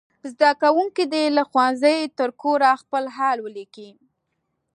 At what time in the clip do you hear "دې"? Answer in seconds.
1.13-1.23